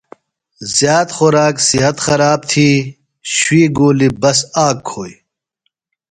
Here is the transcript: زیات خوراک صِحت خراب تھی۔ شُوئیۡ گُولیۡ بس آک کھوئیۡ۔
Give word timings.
زیات 0.77 1.09
خوراک 1.17 1.55
صِحت 1.67 1.97
خراب 2.05 2.39
تھی۔ 2.51 2.69
شُوئیۡ 3.35 3.69
گُولیۡ 3.77 4.15
بس 4.21 4.39
آک 4.65 4.77
کھوئیۡ۔ 4.87 5.17